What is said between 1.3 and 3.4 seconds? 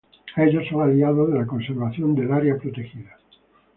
de la conservación del área protegida.